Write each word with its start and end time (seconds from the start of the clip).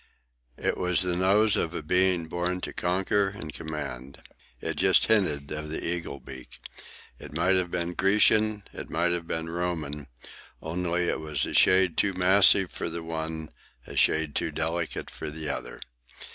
It 0.57 0.77
was 0.77 1.01
the 1.01 1.15
nose 1.15 1.55
of 1.55 1.75
a 1.75 1.83
being 1.83 2.25
born 2.27 2.59
to 2.61 2.73
conquer 2.73 3.27
and 3.27 3.53
command. 3.53 4.23
It 4.59 4.77
just 4.77 5.05
hinted 5.05 5.51
of 5.51 5.69
the 5.69 5.85
eagle 5.87 6.19
beak. 6.19 6.57
It 7.19 7.33
might 7.37 7.55
have 7.55 7.69
been 7.69 7.93
Grecian, 7.93 8.63
it 8.73 8.89
might 8.89 9.11
have 9.11 9.27
been 9.27 9.47
Roman, 9.47 10.07
only 10.59 11.07
it 11.07 11.19
was 11.19 11.45
a 11.45 11.53
shade 11.53 11.97
too 11.97 12.13
massive 12.13 12.71
for 12.71 12.89
the 12.89 13.03
one, 13.03 13.49
a 13.85 13.95
shade 13.95 14.33
too 14.33 14.49
delicate 14.49 15.11
for 15.11 15.29
the 15.29 15.49
other. 15.51 15.79